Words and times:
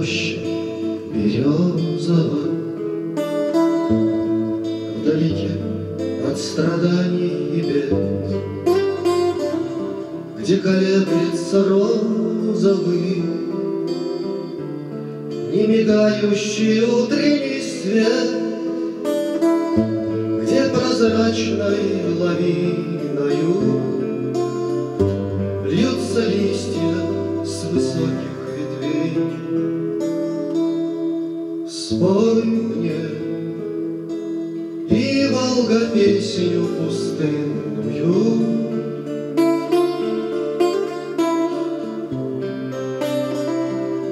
роща 0.00 0.38
березовая, 1.12 2.50
Вдалеке 5.00 5.50
от 6.26 6.38
страданий 6.38 7.34
и 7.54 7.60
бед, 7.60 7.92
Где 10.38 10.56
колеблется 10.56 11.64
розовый, 11.68 13.22
Не 15.52 15.66
мигающий 15.66 16.82
утренний 16.82 17.60
свет, 17.60 18.30
Где 20.42 20.62
прозрачной 20.70 22.14
лавиною 22.18 23.54
Льются 25.66 26.26
листья 26.26 26.96
с 27.44 27.64
высоких 27.64 28.30
ветвей. 28.56 29.89
Спой 31.90 32.44
мне, 32.44 32.94
и 34.88 35.28
Волга 35.32 35.90
песню 35.92 36.64
пустынную 36.78 38.14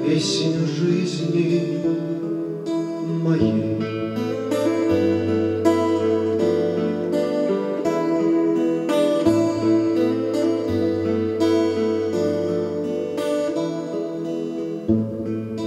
Песню 0.05 0.67
жизни 0.77 1.79
моей. 3.23 3.79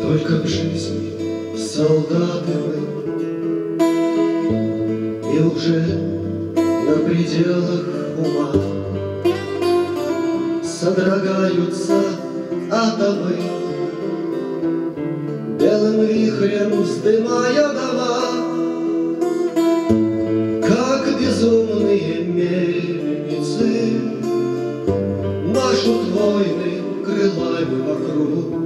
Только 0.02 0.42
в 0.42 0.46
жизни 0.46 1.21
солдаты. 1.62 2.52
Мы 2.58 2.74
И 5.32 5.38
уже 5.38 5.80
на 6.56 6.96
пределах 7.08 7.86
ума 8.18 8.52
Содрогаются 10.62 11.98
атомы. 12.70 13.36
Белым 15.58 16.06
вихрем 16.06 16.82
вздымая 16.82 17.68
дома 17.68 18.14
Как 20.66 21.20
безумные 21.20 22.24
мельницы 22.24 23.70
Машут 25.54 26.04
войны 26.10 26.72
крылами 27.04 27.80
вокруг 27.82 28.62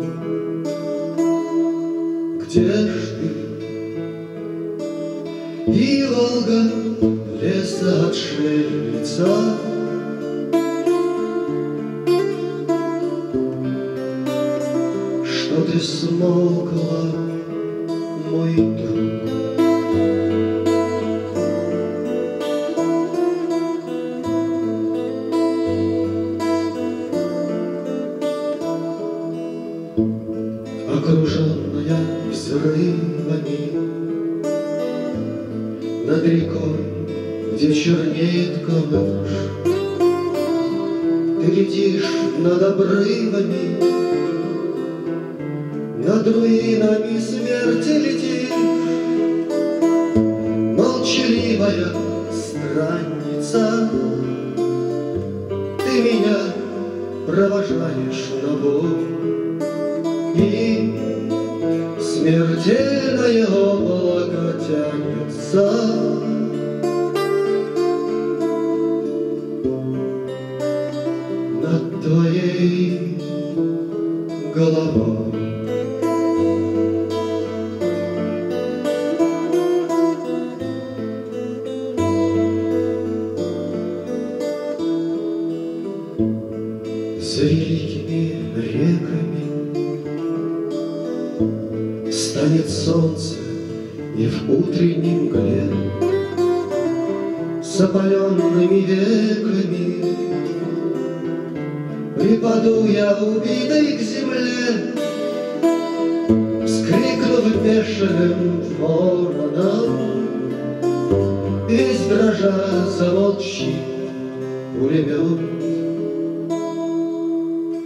где 2.47 2.63
ж 2.63 2.93
ты? 3.19 3.27
И 5.73 6.07
Волга, 6.09 6.63
леса 7.41 8.09
отшельница, 8.09 9.27
Что 15.25 15.63
ты 15.63 15.81
смолкла, 15.81 17.03
мой 18.31 18.55
друг? 18.55 18.87
Окруженная 31.87 32.31
взрывами 32.31 33.73
Над 36.07 36.25
рекой, 36.25 36.77
где 37.55 37.75
чернеет 37.75 38.65
камыш 38.65 39.29
Ты 41.41 41.53
летишь 41.53 42.11
над 42.39 42.63
обрывами. 42.63 43.81
Над 46.05 46.27
руинами 46.29 47.19
смерти 47.19 47.93
летишь. 48.05 48.51
Молчаливая 50.77 51.89
странница 52.33 53.91
Ты 55.85 56.03
меня 56.03 56.39
провожаешь 57.27 58.31
на 58.43 58.57
бой 58.57 59.17
и 60.37 60.96
смертельное 62.27 63.47
облако 63.47 64.59
тянется 64.59 65.71
над 71.63 72.03
твоей 72.03 73.19
головой. 74.53 75.33
За 87.21 87.43
великими 87.45 88.17
реками 88.57 88.96
солнце 92.87 93.35
и 94.17 94.29
в 94.29 94.49
утреннем 94.49 95.25
мгле 95.25 95.65
С 97.61 97.81
опаленными 97.81 98.81
веками 98.81 100.05
Припаду 102.17 102.87
я 102.87 103.17
убитой 103.17 103.97
к 103.97 104.01
земле 104.01 104.95
Вскрикнув 106.65 107.45
бешеным 107.65 108.63
вороном. 108.79 110.29
Весь 111.69 112.07
дрожа 112.07 112.87
замолчи 112.97 113.75
пулемет. 114.79 115.41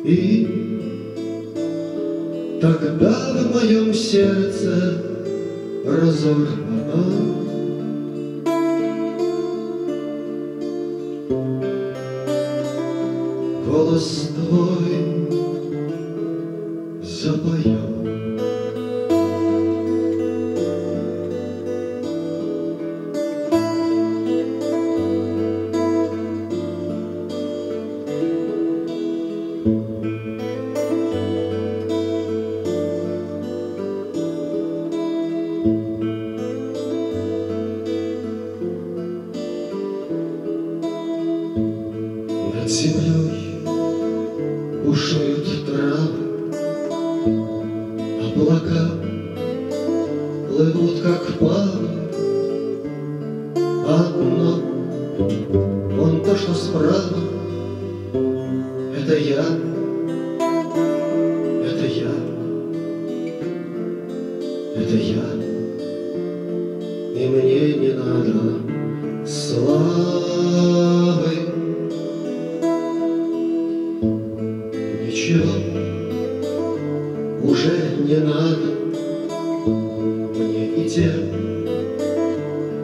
И 0.05 0.70
Тогда 2.61 3.33
в 3.33 3.55
моем 3.55 3.95
сердце 3.95 5.03
разорвано 5.87 7.35
Голос 13.67 14.29
твой 14.35 15.20
Над 42.71 42.79
землей 42.79 43.67
бушуют 44.85 45.67
травы, 45.67 46.55
Облака 48.23 48.83
плывут, 50.49 51.01
как 51.03 51.23
пары. 51.41 51.89
Одно, 53.89 54.61
вон 55.97 56.23
то, 56.25 56.37
что 56.37 56.55
справа, 56.55 57.19
Это 58.97 59.19
я, 59.19 59.45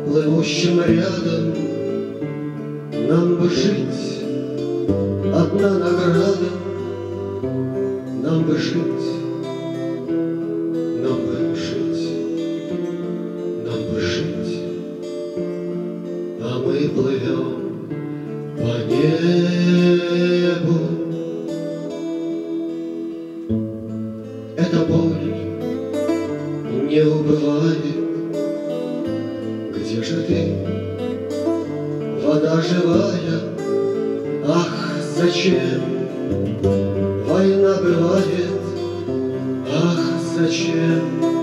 плывущим 0.06 0.81
рядом, 0.82 1.53
нам 3.08 3.37
бы 3.37 3.50
жить, 3.50 4.23
одна 5.35 5.79
награда, 5.79 6.49
нам 8.23 8.44
бы 8.44 8.56
жить, 8.56 9.15
живая? 32.68 33.40
Ах, 34.46 34.74
зачем 35.16 35.80
война 37.26 37.76
бывает? 37.80 38.60
Ах, 39.72 40.00
зачем? 40.36 41.36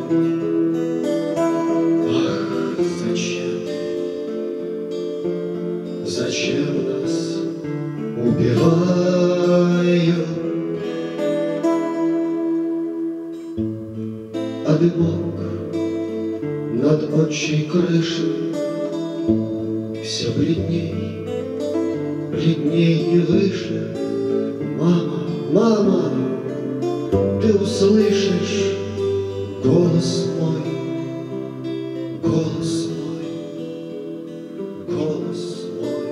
Зачем 6.06 6.66
нас 6.86 7.38
убивают? 8.18 8.84
А 14.68 14.78
дымок 14.78 15.40
над 16.74 17.14
отчей 17.14 17.64
крышей 17.72 18.54
Все 20.04 20.32
бледней, 20.32 20.94
бледней 22.30 23.16
и 23.16 23.20
выше. 23.20 23.96
Мама, 24.78 25.24
мама, 25.54 26.12
ты 27.42 27.54
услышишь 27.54 28.76
голос 29.64 30.28
мой, 30.38 30.62
голос 32.22 32.90
мой, 32.90 33.24
голос 34.90 35.68
мой. 35.80 36.06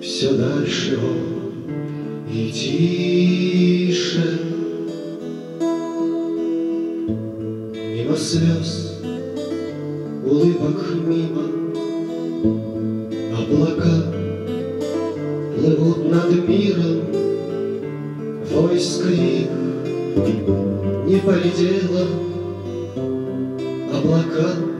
Все 0.00 0.34
дальше 0.34 0.96
он 1.02 1.54
и 2.32 2.52
тише. 2.52 4.26
Мимо 7.74 8.16
слез, 8.16 8.97
улыбок 10.30 10.84
мимо, 11.06 11.42
облака 13.38 14.12
плывут 15.56 16.10
над 16.10 16.48
миром, 16.48 17.00
войск 18.50 19.04
крик 19.04 19.48
не 21.06 21.16
полетело, 21.20 22.06
облака 23.94 24.77